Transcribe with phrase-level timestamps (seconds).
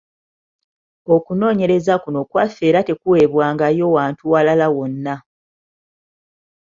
[1.15, 5.15] Okunoonyereza kuno kwaffe era tekuweebwangayo wantu walala wonna.